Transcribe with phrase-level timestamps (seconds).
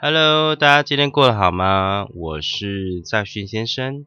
[0.00, 2.06] Hello，大家今天过得好吗？
[2.14, 4.06] 我是在训先生。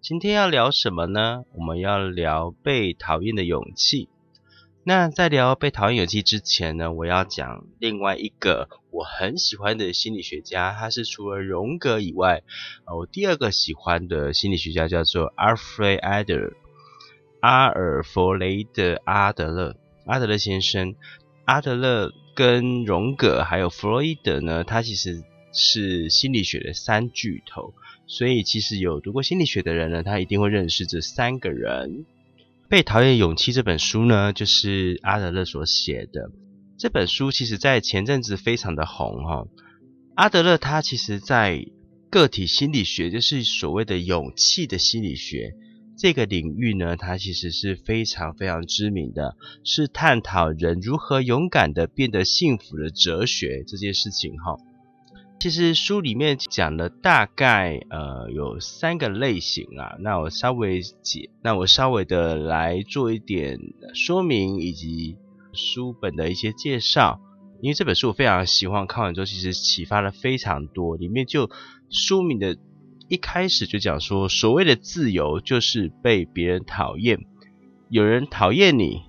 [0.00, 1.44] 今天要聊什么呢？
[1.52, 4.08] 我们要聊被讨厌的勇气。
[4.82, 12.42] 那在聊被讨厌勇气之前呢，我要讲另外一个我很喜欢的心理学家，他是除了荣格以外，
[12.96, 16.54] 我第二个喜欢的心理学家叫做 Alfred Adler，
[17.38, 20.96] 阿尔弗雷德阿德勒，阿德勒先生。
[21.44, 27.74] 阿德勒跟荣格还有弗洛伊德呢，他其实是心理学的三巨头，
[28.06, 31.90] 所以其实有读过心理学的人呢，他一定会认识这三个人。
[32.68, 36.30] 《被讨厌勇气》这本书呢，就是阿德勒所写的。
[36.78, 39.46] 这本书其实在前阵子非常的红哈。
[40.14, 41.66] 阿德勒他其实在
[42.10, 45.54] 个体心理学，就是所谓的勇气的心理学。
[45.96, 54.60] 这个领域呢，它其实是非常非常知名的，是探讨人如何勇敢的变得幸福的哲学这件事情哈。
[55.40, 63.60] 其实书里面讲了大概呃有三个类型啊，那我稍微解，那我稍微的来做一点
[63.94, 65.16] 说明以及
[65.52, 67.20] 书本的一些介绍，
[67.62, 71.50] 因为这本书我非常喜欢，看完之后其实启发了非常多，里面就
[71.88, 72.56] 书名的。
[73.08, 77.20] 一开始就讲说，所谓的自由就是被别人讨厌，
[77.88, 79.00] 有人讨厌你，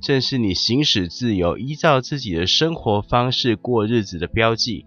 [0.00, 4.84] 正是你行使自由、依照自己的生活方式过日子的标记。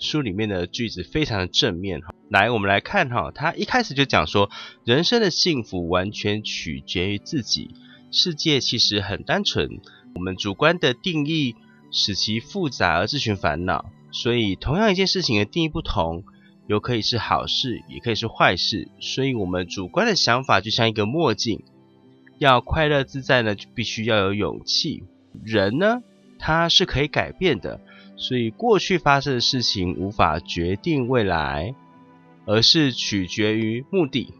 [0.00, 2.12] 书里面的句子非常的正面哈。
[2.28, 4.50] 来，我们来看哈，他一开始就讲说，
[4.84, 7.70] 人生的幸福完全取决于自己，
[8.10, 9.80] 世界其实很单纯，
[10.16, 11.54] 我们主观的定义
[11.92, 13.92] 使其复杂而自寻烦恼。
[14.10, 16.24] 所以，同样一件事情的定义不同。
[16.66, 21.64] 有可以是好事，也可以是坏事，所以我们主观的想法就像一个墨镜。
[22.38, 25.02] 要快乐自在呢，就必须要有勇气。
[25.44, 26.00] 人呢，
[26.38, 27.80] 他是可以改变的，
[28.20, 31.74] 所以过去发生的事情无法决定未来，
[32.44, 34.34] 而是取决于目的。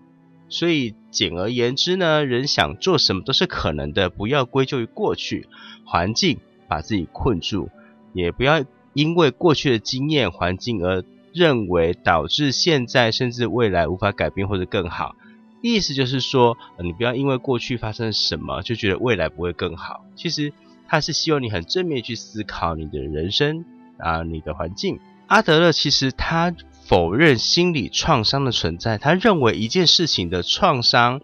[0.51, 5.49] 所以简而言之呢，人想做什么都是可能的，不要归咎于过去
[5.85, 7.71] 环境把自己困住，
[8.13, 11.03] 也不要因为过去的经验环境而。
[11.33, 15.15] 认为导致现在甚至未来无法改变或者更好，
[15.63, 20.05] 意思就是说，你不要因为过去发生什么就觉得未来不会更好。
[20.17, 20.53] 其实
[20.91, 23.65] 他是希望你很正面去思考你的人生
[23.97, 24.99] 啊，你的环境。
[25.29, 26.53] 阿德勒其实他
[26.83, 31.21] 否认心理创伤的存在，他认为一件事情的创伤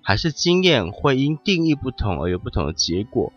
[0.00, 3.32] 还是经验会因定义不同而有不同的结果。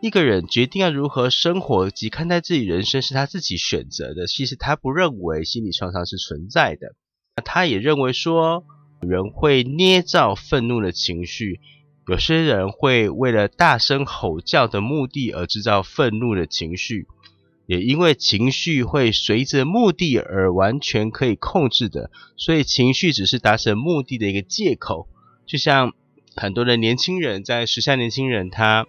[0.00, 4.28] 一个人决定要如何生活及看待自己人生是他自己选择的。
[4.28, 6.94] 其实他不认为心理创伤是存在的。
[7.44, 8.62] 他也认为说，
[9.00, 11.58] 人会捏造愤怒的情绪，
[12.08, 17.06] 有些人会为了大声吼叫的目的而制造愤怒的情绪，
[17.66, 25.06] 也因为情绪会随着目的而完全可以控制的，所以情绪只是达成目的的一个借口。
[25.46, 25.92] 就像
[26.34, 28.86] 很多的年轻人，在时下年轻人他。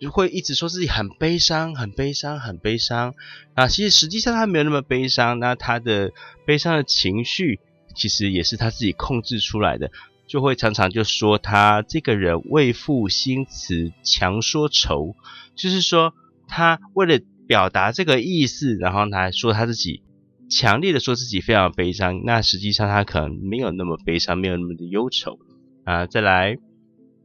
[0.00, 3.14] 就会一直说自己很悲伤，很悲伤，很悲伤
[3.54, 3.68] 啊！
[3.68, 6.12] 其实实际上他没有那么悲伤，那他的
[6.44, 7.60] 悲伤的情绪
[7.94, 9.92] 其实也是他自己控制出来的。
[10.32, 15.14] 就会常常就说他这个人为赋新词强说愁，
[15.54, 16.14] 就是说
[16.48, 20.02] 他为了表达这个意思，然后他说他自己
[20.48, 25.38] 强烈的说自己非常悲伤，那实际上他可能没有那么悲伤，没有那么的忧愁
[25.84, 26.06] 啊！
[26.06, 26.56] 再来。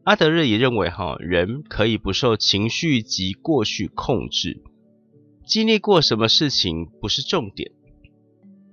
[0.03, 4.61] 阿德勒也认为，哈，人可以不受情绪及过去控制，
[5.45, 7.71] 经历过什么事情不是重点，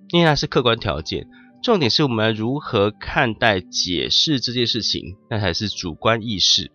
[0.08, 1.28] 因为它是客观条件，
[1.64, 6.70] 重点是我们如何看待、解释这件事情，那才是主观意识。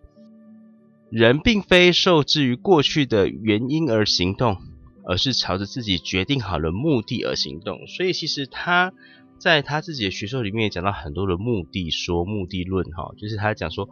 [1.12, 4.56] 人并非受制于过去的原因而行动，
[5.04, 7.86] 而是朝着自己决定好了目的而行动。
[7.86, 8.92] 所以，其实他
[9.38, 13.88] 在他自己的学说里面也讲到很多的目的说、目的论，哈，就是他讲说。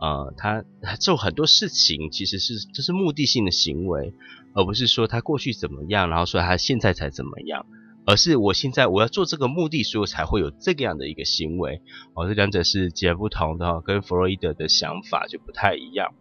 [0.00, 0.64] 呃，他
[0.96, 4.12] 做很多事情其实是这是目的性的行为，
[4.52, 7.64] 而不是说他过去怎么样，然后说他现在才怎么样。
[8.04, 11.80] 而是我现在我要做这个目的，所以我才会有这个样的一个行为。
[12.14, 16.12] 哦，这两者是截然不同的，跟弗洛伊德的想法就不太一样。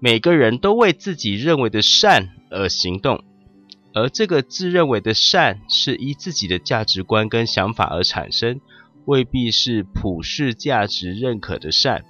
[0.00, 3.24] 每个人都为自己认为的善而行动，
[3.92, 8.60] 而这个自认为的善是依自己的价值观跟想法而产生，
[9.04, 12.04] 未必是普世价值认可的善，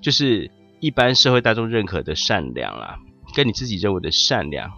[0.00, 2.98] 就是一般社会大众认可的善良啊，
[3.34, 4.70] 跟你自己认为的善良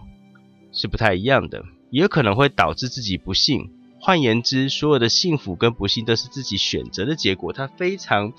[0.73, 3.69] 是不太一样的，也可能会导致自己不幸。
[4.05, 7.51] 换言之，所有的幸福跟不幸都是自己选择的结果。
[7.51, 8.33] 它非常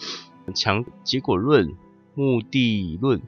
[0.54, 1.74] 强结果论、
[2.14, 3.20] 目的论，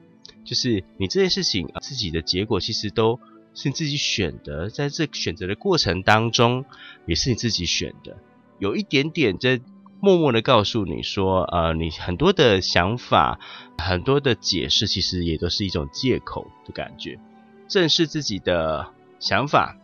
[0.45, 3.19] 就是你这件事情自己的结果其实都
[3.53, 6.63] 是你自己选的，在这选择的过程当中，
[7.05, 8.15] 也是你自己选的。
[8.57, 9.59] 有一点点在
[9.99, 13.37] 默默的告诉你说，呃，你很多的想法、
[13.77, 17.19] 很多的解释，其实也都是一种借口的感觉。
[17.67, 19.75] 正视自己的想法，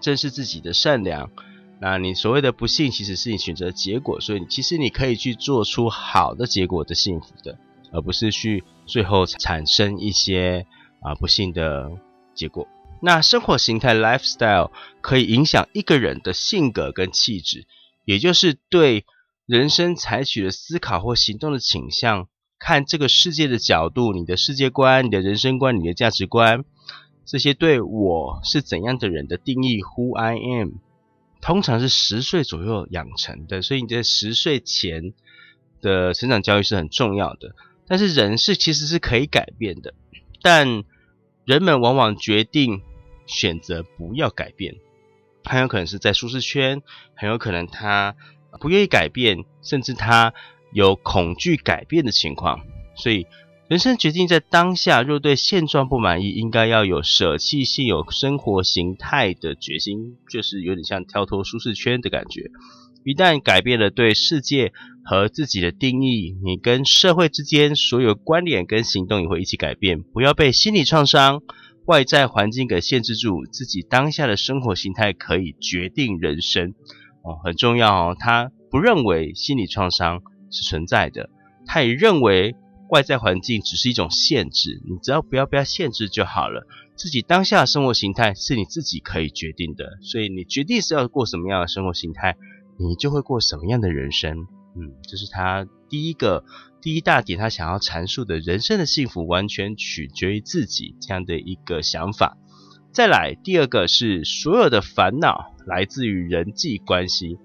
[0.00, 1.28] 正视自己的善良。
[1.82, 7.58] 那你所谓的不幸，其实是你选择的结果，所以其实你可以去做出好的结果的幸福的，
[7.90, 10.66] 而不是去最后产生一些
[11.00, 11.90] 啊不幸的
[12.34, 12.68] 结果。
[13.00, 17.66] 那生活形态 （lifestyle） 可以影响一个人的性格跟气质，
[18.04, 19.06] 也就是对
[19.46, 22.28] 人生采取的思考或行动的倾向，
[22.58, 26.62] 看这个世界的角度，你的世界观、你的人生观、你的价值观，
[27.24, 30.72] 这些对我是怎样的人的定义 （Who I am）。
[31.40, 35.14] 通常是十岁左右养成的，所以你在十岁前
[35.80, 37.54] 的成长教育是很重要的。
[37.86, 39.94] 但是人是其实是可以改变的，
[40.42, 40.84] 但
[41.44, 42.82] 人们往往决定
[43.26, 44.76] 选择不要改变，
[45.44, 46.82] 很有可能是在舒适圈，
[47.14, 48.14] 很有可能他
[48.60, 50.34] 不愿意改变，甚至他
[50.72, 52.64] 有恐惧改变的情况，
[52.94, 53.26] 所以。
[53.70, 62.50] 人生决定在当下，若对现状不满意，应该要有舍弃现有生活形态的决心，就是有点像跳脱舒适圈的感觉。
[63.04, 64.72] 一旦改变了对世界
[65.04, 70.02] 和自己的定义，你跟社会之间所有关联跟行动也会一起改变。
[70.02, 71.40] 不要被心理创伤、
[71.86, 76.74] 外在环境给限制住，自己当下的生活形态可以决定人生
[77.22, 78.16] 哦，很重要哦。
[78.18, 81.30] 他不认为心理创伤是存在的，
[81.66, 82.56] 他也认为。
[82.90, 86.66] 外在环境只是一种限制，你只要不要不要限制就好了。
[86.96, 92.36] 自己当下的生活形态是你自己可以决定的，所以你决定是要过什么样的生活形态，
[92.78, 94.46] 你就会过什么样的人生。
[94.76, 96.44] 嗯，这是他第一个
[96.82, 102.36] 第一大点，他想要阐述的人生的幸福完全取决于自己这样的一个想法。
[102.92, 107.38] 再来，第二个是所有的烦恼来自于人际关系，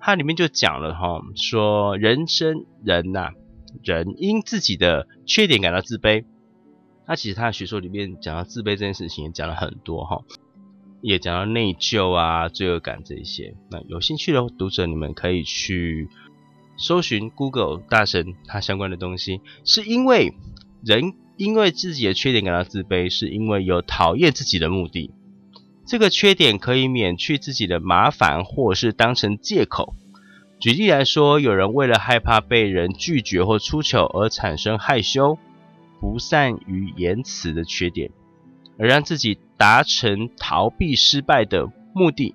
[0.00, 3.30] 它里面就讲了哈，说人生人呐。
[3.82, 6.24] 人因自己的缺点感到自卑，
[7.06, 10.22] 那其实他的学说里面讲到自卑这件事情也讲了很多哈，
[11.00, 13.54] 也讲到内疚啊、罪恶感这一些。
[13.70, 16.08] 那有兴趣的读者，你们可以去
[16.76, 19.40] 搜寻 Google 大神他相关的东西。
[19.64, 20.34] 是因为
[20.84, 25.12] 人因为自己的缺点感到自卑，是因为有讨厌自己的目的。
[25.86, 29.94] 这个缺点可以免去自己的麻烦，或是当成借口。
[30.58, 35.38] 举例来说，有人为了害怕被人拒绝或出糗而产生害羞、
[36.00, 38.10] 不善于言辞的缺点，
[38.78, 42.34] 而让自己达成逃避失败的目的。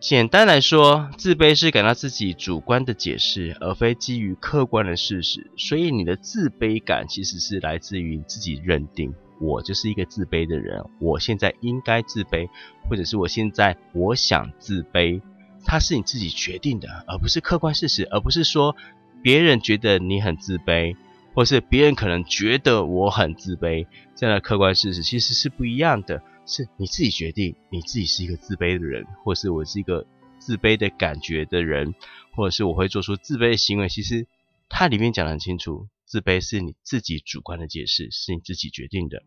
[0.00, 5.50] 简单来说，自卑是感到自己主观的解释，而非基于客观的事实。
[5.56, 12.50] 所以，你的自卑感其实是来自于自己认定我就是一个自卑的人，我现在应该自卑，
[12.86, 15.22] 或者是我现在我想自卑。
[15.64, 18.76] 它是你自己决定的，而不是客观事实，而不是说
[19.22, 20.96] 别人觉得你很自卑，
[21.34, 26.22] 或是别人可能觉得我很自卑这样的客观事实其实是不一样的。
[26.46, 30.06] 是你自己决定，你自己是一个自卑的人，或是我是一个
[30.38, 31.94] 自卑的感觉的人，
[32.34, 33.88] 或者是我会做出自卑的行为。
[33.88, 34.26] 其实
[34.68, 39.22] 它里面讲得很清楚，自卑是你自己主观的解释，是你自己决定的。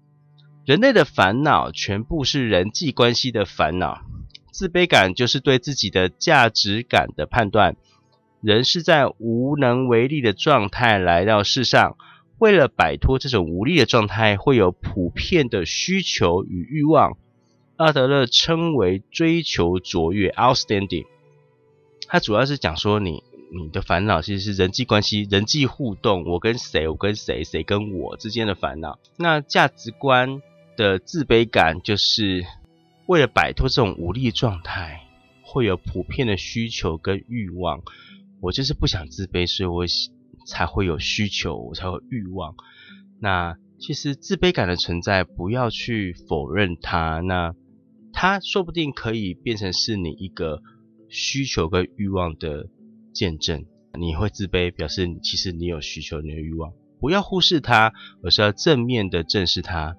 [0.64, 4.02] 人类的烦恼全部是人际关系的烦恼。
[4.52, 7.76] 自卑感就是对自己的价值感的判断。
[8.42, 11.98] 人是在无能为力的状态来到世上，
[12.38, 17.18] 为了摆脱这种无力的状态，会有普遍的需求与欲望。
[17.78, 21.06] 阿德勒称为追求卓越 （outstanding）。
[22.08, 29.00] 他主要是讲说，你你的烦恼其实是人际关系、人际互动，我跟谁，我跟谁，谁跟我之间的烦恼。
[29.18, 30.42] 那价值观
[30.76, 32.46] 的自卑感就是。
[33.08, 35.02] 为了摆脱这种无力状态，
[35.42, 37.82] 会有普遍的需求跟欲望。
[38.42, 39.86] 我就是不想自卑，所以我
[40.46, 42.56] 才会有需求，我才有欲望。
[43.20, 47.22] 那其实自卑感的存在，不要去否认它。
[47.22, 47.56] 那
[48.12, 50.62] 它说不定可以变成是你一个
[51.10, 52.68] 需求跟欲望的
[53.14, 53.66] 见证。
[53.98, 59.96] 你会自卑，表示其实你有需求，你有欲望，不要忽视它，而是要正面的正视它。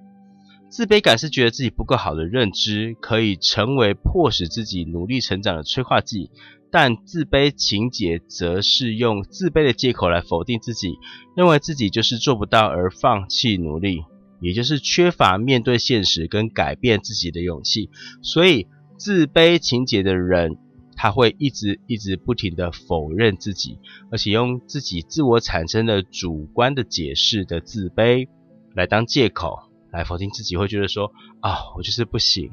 [0.70, 6.30] 自卑感是觉得自己不够好的认知，可以成为迫使自己努力成长的催化剂。
[6.70, 10.98] 但自卑情节则是用自卑的借口来否定自己，
[11.34, 14.04] 认为自己就是做不到而放弃努力，
[14.42, 17.88] 也就是缺乏面对现实跟改变自己的勇气。
[18.22, 18.66] 所以，
[18.98, 20.58] 自卑情节的人，
[20.94, 23.78] 他会一直一直不停的否认自己，
[24.10, 28.28] 而且用自己自我产生的主观的解释的自卑
[28.75, 32.50] 来当借口来否定自己，会觉得说啊，我就是不行。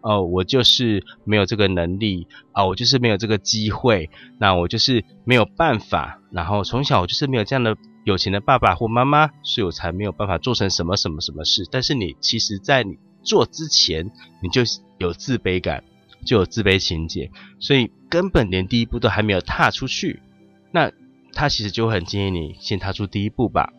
[0.00, 6.20] 哦，我就是没有这个能力啊，我就是没有这个机会，那我就是没有办法。
[6.30, 11.66] 然后从小我就是没有这样的有钱的爸爸或妈妈，所以我才没有办法做成什么什么什么事。
[11.68, 14.62] 但是你其实，在你做之前，你就
[14.98, 15.82] 有自卑感，
[16.24, 20.22] 就有自卑情节，所以根本连第一步都还没有踏出去。
[20.70, 20.92] 那
[21.32, 23.72] 他其实就很建议你先踏出第一步吧，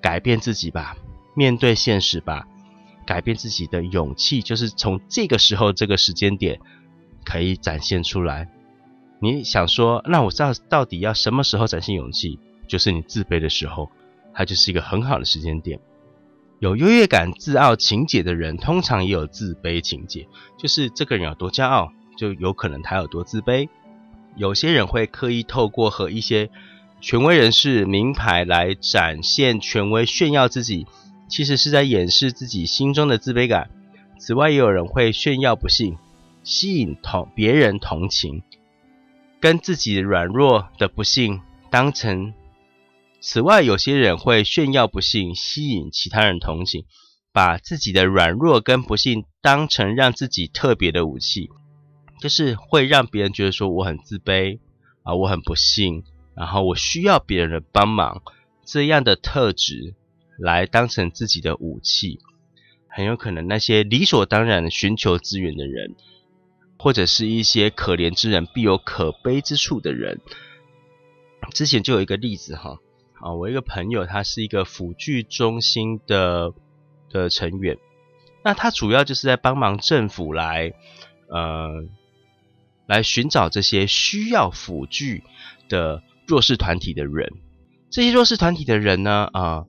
[0.00, 0.96] 改变自己吧，
[1.34, 2.46] 面对现实吧。
[3.04, 6.60] 改变自己的勇气，就是从这个时候、这个时间点
[7.24, 8.48] 可以展现出来。
[9.18, 12.38] 你想说，那我知道到底要什么时候展现勇气？
[12.68, 13.90] 就是你自卑的时候，
[14.32, 15.80] 它就是一个很好的时间点。
[16.60, 23.68] 有优越感、自傲情节的人，通常也有自卑情节，就是这个人有多骄傲，就有可能他有多自卑。
[24.36, 26.50] 有些人会刻意透过和一些
[27.00, 30.86] 权威人士、名牌来展现权威、炫耀自己。
[31.32, 33.70] 其实是在掩饰自己心中的自卑感。
[34.18, 35.96] 此外，也有人会炫耀不幸，
[36.44, 38.42] 吸引同别人同情，
[39.40, 42.34] 跟自己软弱的不幸当成。
[43.22, 46.84] 此外，有些人会炫耀不幸，吸引其他人同情，
[47.32, 51.48] 把自己的软弱跟不幸当成让自己特别的武器，
[52.20, 54.58] 就是会让别人觉得说我很自卑
[55.02, 56.04] 啊，我很不幸，
[56.36, 58.20] 然后我需要别人的帮忙
[58.66, 59.94] 这样的特质。
[60.42, 62.18] 来当成自己的武器，
[62.88, 65.94] 很有可能那些理所当然寻求资源的人，
[66.80, 70.20] 或者是一些可怜之人必有可悲之处的人。
[71.54, 72.80] 之前就有一个例子哈，
[73.20, 76.52] 啊，我一个朋友他是一个辅具中心的
[77.08, 77.78] 的成员，
[78.42, 80.72] 那他主要就是在帮忙政府来
[81.28, 81.84] 呃
[82.86, 85.22] 来寻找这些需要辅具
[85.68, 87.32] 的弱势团体的人。
[87.90, 89.66] 这些弱势团体的人呢，啊。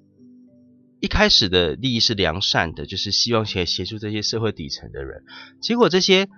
[1.04, 5.26] 一开始的利益是良善的，就是希望可以协助这些社会底层的人。
[5.62, 6.30] 结果这些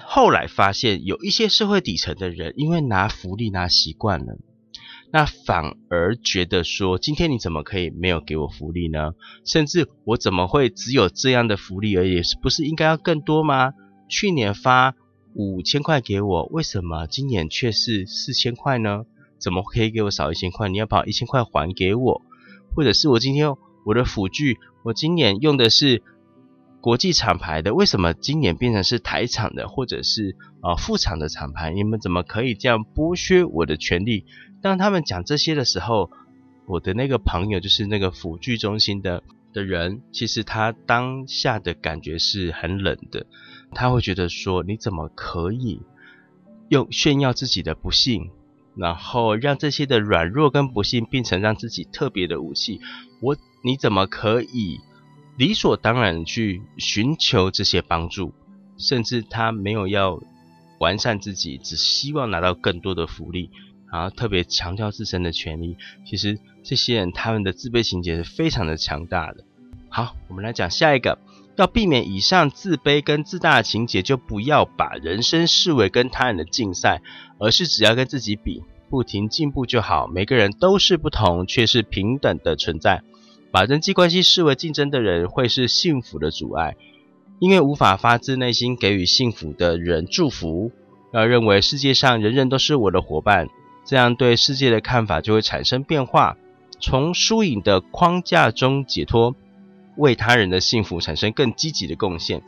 [0.00, 4.36] 后来发现，有一些社会底层的人，因为拿福利拿习惯了，
[5.12, 9.12] 那反而觉得说，今天你怎么可以没有给我福利呢？
[9.46, 12.20] 甚至我怎么会只有这样的福利而已？
[12.42, 13.74] 不是应该要更多吗？
[14.08, 14.96] 去年发
[15.34, 19.04] 五千块给我，为什么今年却是四千块呢？
[19.38, 20.68] 怎么可以给我少一千块？
[20.68, 22.22] 你要把一千块还给我？
[22.74, 26.02] 或者是我今天我的辅具，我今年用的是
[26.80, 31.72] 国际厂牌的，为什么今年变成是台厂的，或者是啊副厂的厂牌？
[31.72, 34.24] 你们怎么可以这样剥削我的权利？
[34.60, 36.10] 当他们讲这些的时候，
[36.66, 43.26] 我的那个朋友就是那个辅具中心的的人，其实他当下的感觉是很冷的，
[43.72, 45.82] 他会觉得说你怎么可以
[46.68, 48.30] 用炫耀自己的不幸？
[48.74, 52.80] 然后让这些的软弱跟不幸变成让自己特别的武器，
[53.20, 54.80] 我你怎么可以
[55.36, 58.32] 理所当然去寻求这些帮助？
[58.78, 60.20] 甚至他没有要
[60.78, 63.50] 完善自己，只希望拿到更多的福利，
[63.92, 65.76] 然后特别强调自身的权利。
[66.04, 69.44] 其实这些人他们的自卑情节是非常的强大的。
[69.88, 71.18] 好，我们来讲下一个，
[71.56, 77.02] 要避免以上自卑跟自大的情节，就不要把人生视为跟他人的竞赛。
[77.38, 80.06] 而是只要跟自己比，不停进步就好。
[80.06, 83.02] 每个人都是不同，却是平等的存在。
[83.50, 86.76] 把人际关系视为竞争的人，会是幸福的阻碍，
[87.40, 90.70] 因为无法发自内心给予幸福的人祝福。
[91.12, 93.48] 要认为世界上人人都是我的伙伴，
[93.84, 96.36] 这样对世界的看法就会产生变化。
[96.78, 99.34] 从输赢的框架中解脱，
[99.96, 102.42] 为他人的幸福产生更积极的贡献。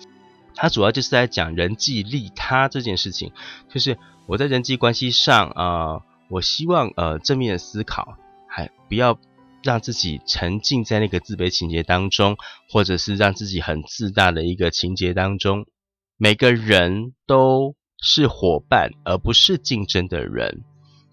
[0.55, 3.33] 它主要就是在讲人际利他这件事情，
[3.69, 8.17] 就是我在人际关系上啊，我希望呃正面的思考，
[8.49, 9.19] 还不要
[9.65, 12.37] 让自己沉浸在那个自卑情节当中，
[12.71, 15.67] 或者是让自己很自大的一个情节当中。
[16.17, 20.63] 每个人都是伙伴，而不是竞争的人。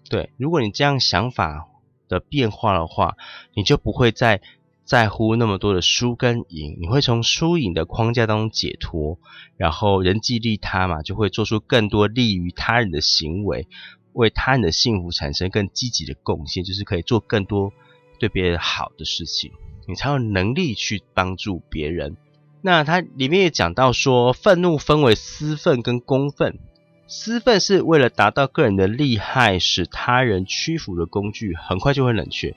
[0.08, 1.66] 对，如果你这样想法
[2.08, 3.16] 的变化的话，
[3.54, 4.40] 你就不会在
[4.84, 9.18] 在乎那么多的输跟赢，你会从输赢的框架当中解脱，
[9.56, 13.68] 然后人际利他嘛，就会做出更多利于他人的行为，
[14.12, 17.72] 为他人的幸福产生更积极的贡献，就是可以做更多
[18.18, 19.52] 对别人好的事情，
[19.86, 22.16] 你才有能力去帮助别人。
[22.60, 26.58] 那它里面也讲到说，愤怒分为私愤跟公愤，
[27.06, 32.54] 私愤是为了达到个人的利害，使他人屈服的工具，很快就会冷却。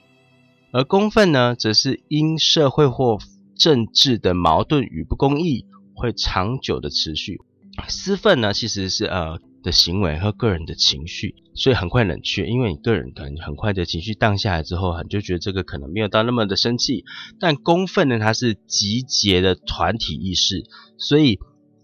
[0.76, 3.18] 而公愤呢，则是因社会或
[3.58, 7.40] 政治的矛盾与不公义，会长久的持续。
[7.88, 12.46] 私愤呢，其实是呃的行为和个人的情绪，所以很快冷却。
[12.48, 17.06] 因为你个人可能很快的情绪荡下来之后，你就觉得这个可能没有到那么的生气。
[17.40, 20.66] 但公愤呢，它是集结的团体意识，
[20.98, 21.40] 所以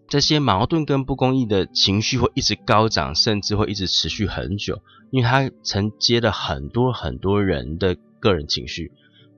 [0.10, 4.81] 这些矛盾跟不公义的情绪会一直高涨，甚至会一直持续很久，
[5.12, 7.95] 因为它承接了很多很多人的。
[8.21, 8.91] 个人情绪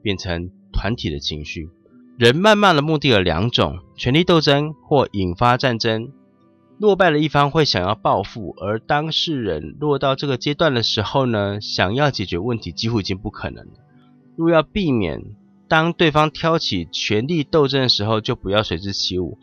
[0.03, 1.69] 变成团体的情绪，
[2.19, 6.11] 人谩骂的目的有两种：权力斗争或引发战争。
[6.79, 13.73] 落败的一方会想要报复，而当事人落到这个阶段的时候呢，想要解决问题几乎已经不可能了。
[14.35, 15.21] 若要避免
[15.67, 19.37] 当对方挑起权力斗争的时候，就不要随之起舞。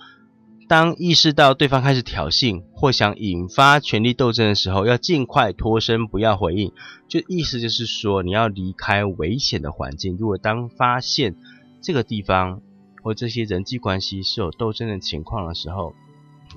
[0.70, 6.72] 当意识到对方开始挑衅或想引发权力斗争的时候，要尽快脱身，不要回应。
[7.08, 10.16] 就意思就是说，你要离开危险的环境。
[10.16, 11.34] 如果当发现
[11.82, 12.62] 这个地方
[13.02, 15.92] 或这些人际关系是有斗争的情况的时候，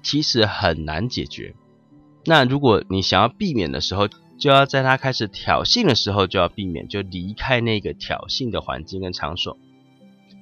[0.03, 1.55] 其实很难解决。
[2.25, 9.58] 那如果你想要避免的时候，就要在他开始挑衅的时候就要避免，就离开那个挑衅的环境跟场所。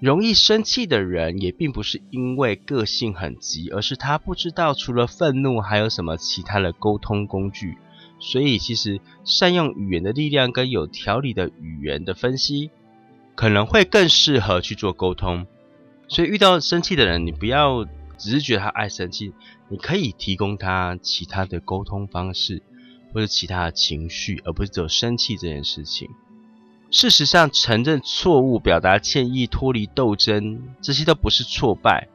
[0.01, 7.77] 容易生气的人也并不是因为个性很急，而是他不知道除了愤怒还有什么其他的沟通工具。
[8.19, 12.71] 所以，其实善用语言的力量跟有条理的语言的分析，
[13.35, 15.45] 可能会更适合去做沟通。
[16.07, 17.85] 所以，遇到生气的人，你不要
[18.17, 19.33] 只是觉得他爱生气，
[19.69, 22.63] 你可以提供他其他的沟通方式，
[23.13, 26.09] 或者其他的情绪，而不是只有生气这件事情。
[26.91, 32.09] 事实上，承认错误、表达歉意、脱离斗争，这些都不是挫败。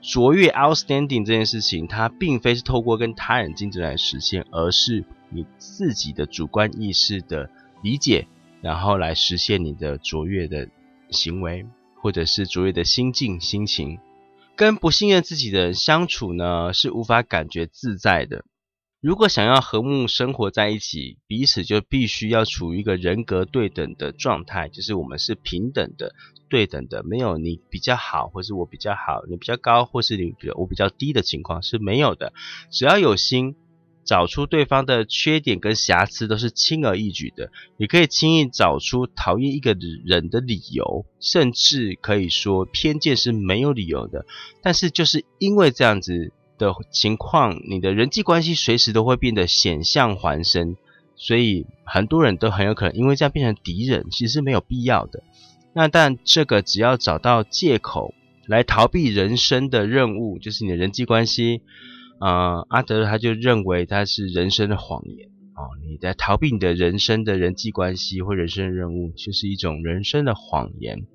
[0.00, 7.50] 卓越 （outstanding） 这件事情，它并非是透过跟他人竞争来实现，而是你自己的主观意识的
[7.82, 8.28] 理解，
[8.62, 10.68] 然后来实现你的卓越的
[11.10, 11.66] 行为，
[12.00, 13.98] 或者是卓越的心境、心情。
[14.54, 18.44] 跟不信任自己的人相处呢，是无法感觉自在的。
[19.00, 26.14] 如果想要和睦生活在一起，彼此就必须要处于一个人格对等的状态，就是我们是平等的、
[26.50, 32.34] 对等的，没有你比较好，或是我比较好，你比较高，或是你比我比较低的情况是没有的。
[32.70, 33.56] 只要有心
[34.04, 37.50] 找出对方的缺点跟瑕疵，都是轻而易举的。
[37.78, 44.26] 你可以轻易找出讨厌一个人的理由，甚至可以说偏见是没有理由的。
[44.62, 46.34] 但是就是因为这样子。
[46.60, 50.76] 的情况，你的人际关系随时都会变得险象环生，
[51.16, 55.22] 所以很多人都很有可能因为这样变成敌人，其实是没有必要的。
[55.72, 58.14] 那但这个只要找到借口
[58.46, 61.62] 来逃避人生的任务，就是你的人际关系。
[62.20, 71.06] 呃，阿德他就认为它是人生的谎言哦，你在逃避你的人生的人际关系或人生任务，就是一种人生的谎言，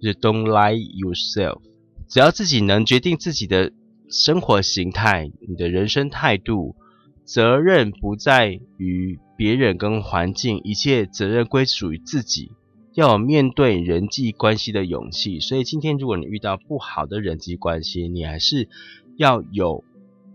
[0.00, 1.60] 就是 Don't lie yourself。
[2.08, 3.70] 只要自己能决定自己的。
[4.08, 6.76] 生活形态，你的人生态度，
[7.24, 12.52] 责任不在于别人跟环境，一切责任归属于自己。
[12.92, 15.40] 要有面对人际关系的勇气。
[15.40, 18.68] 所以今天如果你遇到不好的人际关系，你还是
[19.16, 19.82] 要有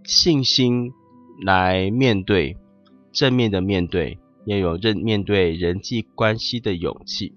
[0.03, 0.91] 信心
[1.41, 2.57] 来面对，
[3.13, 7.33] 正面的面对，要有认面对人际关系的勇气。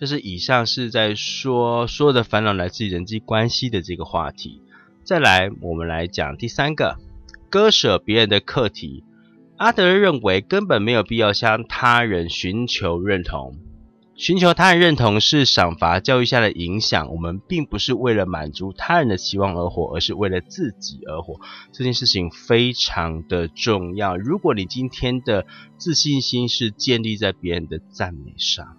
[0.00, 4.60] 这是以上是在说所有的烦恼来自于人际关系的这个话题。
[5.06, 6.96] 再来，我们来讲第三个，
[7.48, 9.04] 割舍别人的课题。
[9.56, 13.56] 阿德认为，根本没有必要向他人寻求认同。
[14.16, 17.08] 寻求他人认同是赏罚教育下的影响。
[17.12, 21.38] 我们并不是为了满足他人的期望而活，而是为了自己而活。
[21.70, 24.16] 这件事情非常的重要。
[24.16, 25.46] 如果你今天的
[25.78, 28.76] 自信心是建立在别人的赞美上，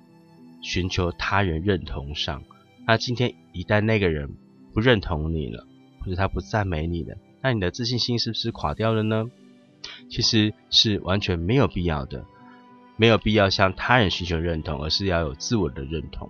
[0.62, 2.44] 寻求他人认同上，
[2.86, 4.36] 那今天一旦那个人
[4.74, 5.66] 不认同你了，
[6.08, 9.30] 或者他不赞美你的，那你的自信心是不是垮掉了呢？
[10.10, 12.26] 其实是完全没有必要的，
[12.96, 16.30] 没有必要向他人寻求认同，而是要有自我的认同。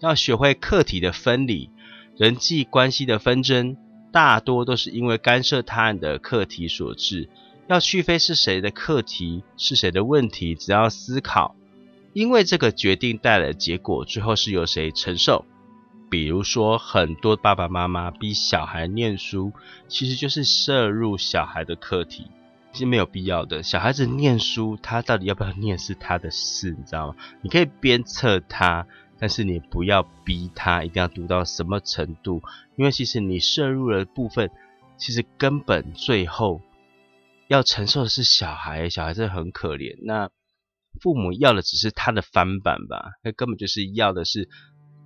[0.00, 1.70] 要学会课题的分离，
[2.16, 3.76] 人际关系的纷争
[4.10, 7.28] 大多都是因为干涉他人的课题所致。
[7.68, 11.54] 要去非是谁的课题，是谁的问题，只要思考，
[12.12, 15.46] 因为这个决定带来的结果，最后是由谁承受。
[16.12, 19.50] 比如说，很多爸爸妈妈逼小孩念书，
[19.88, 22.26] 其实就是摄入小孩的课题，
[22.70, 23.62] 其实没有必要的。
[23.62, 27.16] 小孩子念书，他到底要不要念是他的事，你知道吗？
[27.40, 28.86] 你可以鞭策他，
[29.18, 32.42] 但是你不要逼他一定要读到什么程度，
[32.76, 34.50] 因为其实你摄入的部分，
[34.98, 36.60] 其实根本最后
[37.48, 39.96] 要承受的是小孩，小孩子很可怜。
[40.02, 40.28] 那
[41.00, 43.12] 父母要的只是他的翻版吧？
[43.24, 44.50] 那根本就是要的是。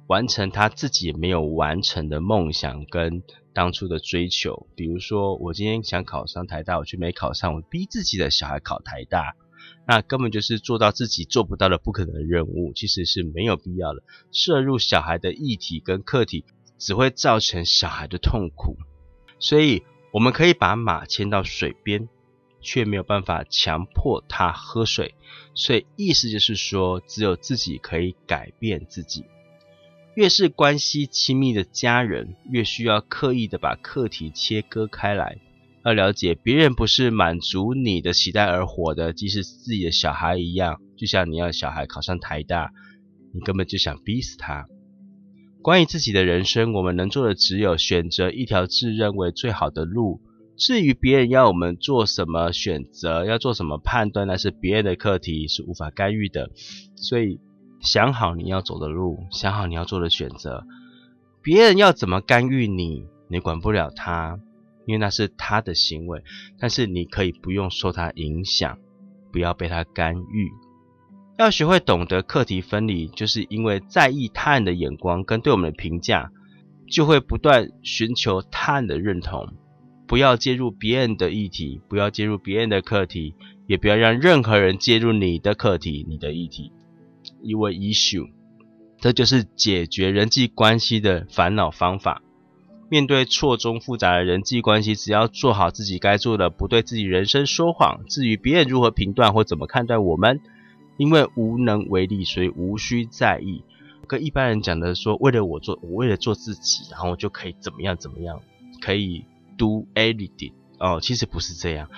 [0.07, 9.35] 完成他自己没有完成的梦想跟当初的追求，比如说我今天想考上台大，我却没考上，我逼自己的小孩考台大，
[9.87, 14.03] 那根本就是做到自己做不到的不可能的任务，其实是没有必要的。
[14.31, 16.45] 摄入小孩的议题跟课题，
[16.79, 18.77] 只会造成小孩的痛苦。
[19.39, 22.09] 所以我们可以把马牵到水边，
[22.61, 25.15] 却没有办法强迫他喝水。
[25.55, 29.25] 所以意思就是说，只有自己可以改变自己。
[30.17, 35.37] 越是关系亲密的家人，越需要刻意的把课题切割开来。
[35.85, 40.81] 要了解，别人不是满足你的期待而活的，即使自己的小孩一样。
[40.97, 42.73] 就像你要小孩考上台大，
[43.35, 44.67] 你根本就想逼死他。
[45.61, 50.23] 关于自己的人生，我们能做的只有选择一条自认为最好的路。
[50.57, 56.51] 至于别人要我们做什么选择，要做什么判断，那是别人的课题，是无法干预的。
[56.97, 57.39] 所以。
[57.81, 60.65] 想好你要走的路，想好你要做的选择。
[61.43, 64.41] 别人要怎么干预你，你管不了他，
[64.87, 66.23] 因为那是他的行为。
[66.59, 68.79] 但是你可以不用受他影响，
[69.33, 70.51] 不要被他干预。
[71.39, 76.33] 要学会懂得课题分离，就是因为在意他人的眼光跟对我们的评价，
[76.91, 79.53] 就会不断寻求他人的认同。
[80.09, 83.35] 不要介入别人的议题，不要介入别人的课题，
[83.67, 86.73] 也不要让任何人介入你的课题、你的议题。
[87.43, 88.29] 一位 issue，
[89.01, 92.23] 这就是解决人际关系的烦恼方法。
[92.89, 98.05] 面对错综复杂的人际关系，只要做好自己该做的，不对自己人生说谎。
[98.09, 100.41] 至于别人如何评断或怎么看待我们，
[100.97, 103.65] 因为无能为力，所以无需在意。
[104.07, 108.41] 跟一般人讲的说，为了我做，我为了做自己，然后就可以怎么样怎么样，
[108.81, 109.25] 可以
[109.59, 111.91] do anything 哦，其实不是这样，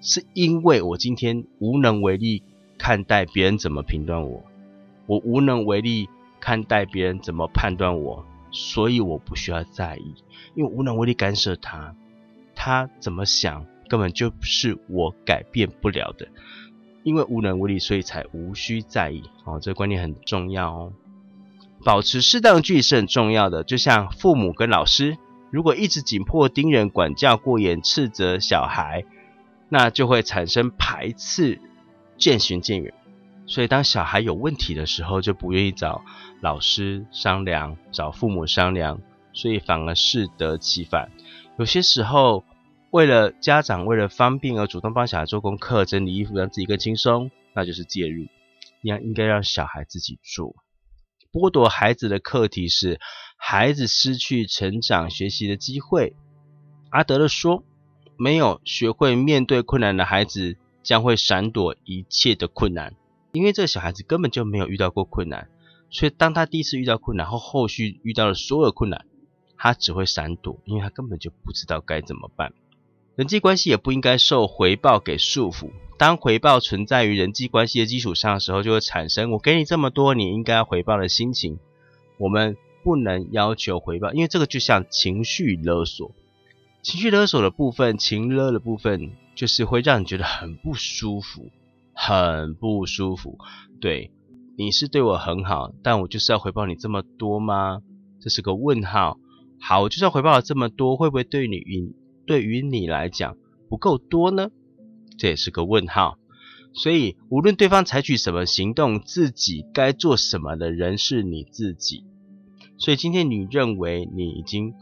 [0.00, 2.42] 是因为我今天无能为力
[2.78, 4.42] 看待别人怎么评断我。
[5.12, 6.08] 我无能为力
[6.40, 10.14] 看待别人怎么判断我，所以我不需要在意，
[10.54, 11.94] 因为无能为力干涉他，
[12.54, 16.28] 他怎么想根本就是我改变不了的，
[17.02, 19.24] 因为无能为力，所以才无需在意。
[19.44, 20.92] 哦，这个观念很重要哦。
[21.84, 25.18] 保持适当距离是很重要的，就像父母跟老师，
[25.50, 29.04] 如果一直紧迫盯人、管教过严、斥责小孩，
[29.68, 31.60] 那就会产生排斥，
[32.16, 32.94] 渐行渐远。
[33.46, 36.04] 所以，当小孩有问题的时候，就不愿意找
[36.40, 39.00] 老师商量，找父母商量，
[39.32, 41.10] 所以反而适得其反。
[41.58, 42.44] 有些时候，
[42.90, 48.26] 为了家长为了方便而主动帮小孩做功课、整理衣服，让自己更轻松，那就是介入。
[48.80, 50.54] 你要应该让小孩自己做。
[51.32, 53.00] 剥夺孩子的课题是
[53.36, 56.14] 孩子失去成长学习的机会。
[56.90, 57.64] 阿德勒说
[58.16, 62.94] ：“没有学会面对困难的孩子，将会闪躲一切的困难。”
[63.32, 65.48] 因为这个小孩子根本就没有遇到过困难，
[65.90, 69.06] 所以当他第一次遇到困难后，后续遇到的所有困难，
[69.56, 72.52] 他只会闪躲，因为他根本就不知道该怎么办。
[73.16, 75.70] 人际关系也不应该受回报给束缚。
[75.98, 81.58] 当回报存在于人际关系的基础上的时候，就会产生我给你这么多，你应该回报的心情。
[82.18, 86.12] 我们不能要求回报，因为这个就像情绪勒索。
[86.82, 91.50] 情绪勒索的部分，情勒的部分，就是会让你觉得很不舒服。
[91.94, 93.38] 很不舒服，
[93.80, 94.10] 对，
[94.56, 97.80] 你是对我很好，但我就是要回报你这么多吗？
[98.20, 99.18] 这是个问号。
[99.60, 101.62] 好，我就算回报了这么多，会不会对你
[102.26, 103.36] 对于你来讲
[103.68, 104.50] 不够多呢？
[105.18, 106.18] 这也是个问号。
[106.72, 112.04] 所以，无论对方采取什么行动，自己该做什么的人是你自己。
[112.78, 114.72] 所以，今天你认为你已经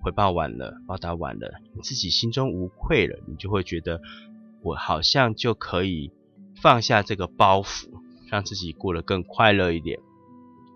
[0.00, 4.00] 回报完了，报答完了，你自己心中无愧了，你就会觉得
[4.62, 6.12] 我好像就可以。
[6.62, 7.86] 放下这个包袱，
[8.30, 9.98] 让自己过得更快乐一点。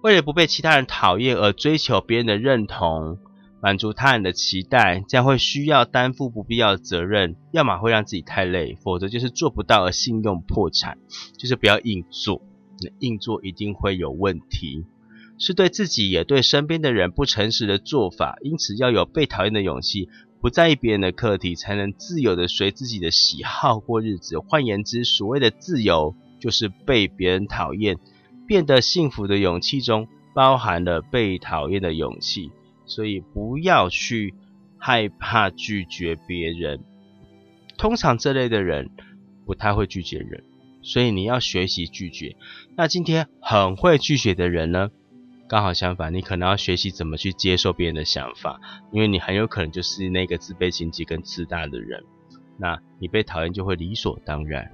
[0.03, 3.19] 为了不被其他人讨厌而追求别人的认同，
[3.63, 10.99] 满足他人的期待，将会需要担负不必要的责任，要么会让自己太累，否则就是做不到而信用破产。
[11.39, 12.43] 就是不要硬做，
[12.99, 14.85] 硬做一定会有问题，
[15.39, 18.37] 是对自己也对身边的人不诚实的做法。
[18.43, 20.09] 因此要有被讨厌的勇气。
[20.45, 24.39] 不在意别人的课题，才能自由的随自己的喜好过日子。
[24.39, 27.97] 换言之，所谓的自由，就是被别人讨厌，
[28.47, 32.51] 变得幸福的勇气中包含了被讨厌的勇气，
[32.85, 34.35] 所以不要去
[34.77, 36.81] 害怕拒绝别人。
[37.79, 38.91] 通常这类的人
[39.47, 40.45] 不太会拒绝人，
[40.83, 42.37] 所以你要学习拒绝。
[42.77, 44.91] 那今天很会拒绝的人呢？
[45.55, 52.03] 刚好相反，你可能要学习怎么去接受别人的想法，因为你很有可能就是那个自卑心极跟自大的人。
[52.57, 54.73] 那你被讨厌就会理所当然。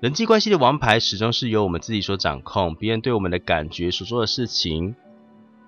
[0.00, 4.96] 人际关系的王牌始终是由我们自己所掌控，别人对我们的感觉所做的事情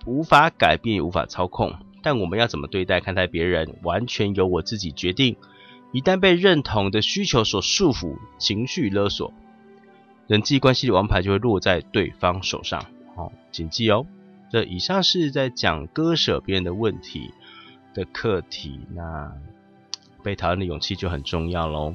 [0.05, 1.73] 无法改变也无法操控。
[2.03, 5.37] 但我们要怎么对待看待别人，完全由我自己决定。
[5.93, 9.33] 一旦被认同的需求所束缚，情绪勒索，
[10.27, 12.85] 人际关系的王牌就会落在对方手上。
[13.15, 14.05] 好，谨记哦。
[14.51, 17.33] 这以上是在讲割舍别人的问题
[17.95, 19.33] 的课题，那
[20.25, 21.95] 被讨厌的勇气就很重要喽。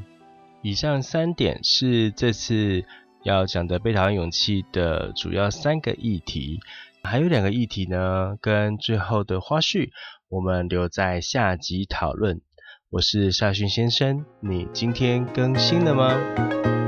[0.62, 2.86] 以上三点是这次
[3.24, 6.60] 要讲的被讨厌勇气的主要三个议题，
[7.04, 9.90] 还有两个议题呢，跟最后的花絮，
[10.30, 12.42] 我们留在下集讨论。
[12.90, 16.85] 我是夏训先生，你今天更新了吗？